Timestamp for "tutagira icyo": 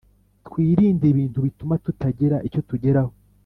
1.83-2.61